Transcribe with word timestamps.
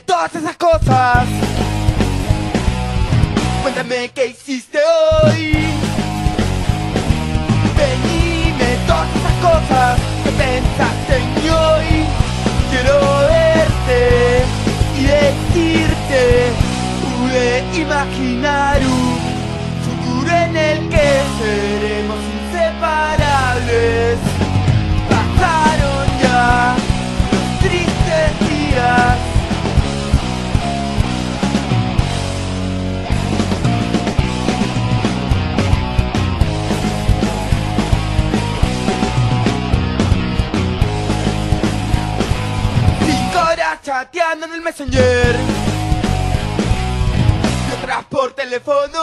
todas 0.00 0.34
esas 0.34 0.56
cosas. 0.56 1.26
Cuéntame 3.62 4.10
qué 4.14 4.26
hiciste 4.26 4.78
hoy. 4.78 5.52
Venime 7.76 8.78
todas 8.86 9.08
esas 9.16 9.32
cosas 9.42 10.00
que 10.24 10.30
pensaste 10.30 11.16
en 11.16 11.34
mí 11.34 11.48
hoy. 11.48 12.04
Quiero 12.70 13.00
verte 13.28 14.44
y 14.98 15.02
decirte, 15.04 16.52
pude 17.02 17.80
imaginar 17.80 18.80
un 18.82 19.18
futuro 19.84 20.30
en 20.30 20.56
el 20.56 20.88
que 20.88 21.22
se 21.38 21.75
chateando 43.96 44.44
en 44.44 44.52
el 44.52 44.60
messenger. 44.60 45.36
Y 47.66 47.82
otras 47.82 48.04
por 48.04 48.34
teléfono 48.34 49.00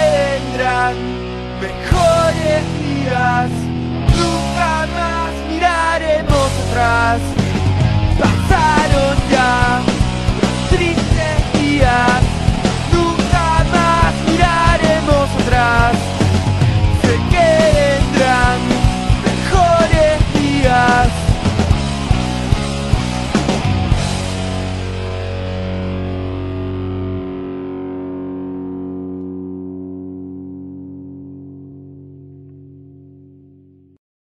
vendrán 0.00 0.94
mejores 1.60 2.62
días, 2.80 3.50
nunca 4.16 4.86
más 4.94 5.32
miraremos 5.48 6.50
atrás. 6.68 7.39